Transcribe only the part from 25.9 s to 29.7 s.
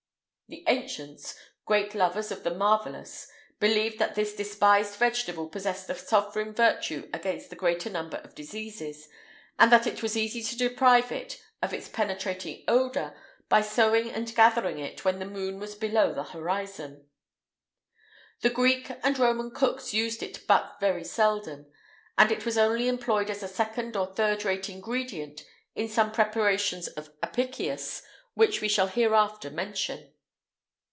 preparations of Apicius which we shall hereafter